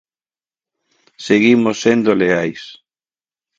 Seguimos 1.27 1.77
sendo 1.85 2.11
leais. 2.21 2.61